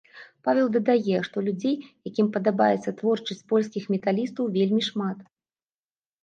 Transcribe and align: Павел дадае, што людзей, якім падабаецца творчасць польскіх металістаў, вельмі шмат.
Павел 0.47 0.67
дадае, 0.75 1.17
што 1.27 1.43
людзей, 1.49 1.75
якім 2.11 2.29
падабаецца 2.37 2.95
творчасць 3.03 3.45
польскіх 3.53 3.83
металістаў, 3.97 4.43
вельмі 4.57 4.81
шмат. 4.89 5.17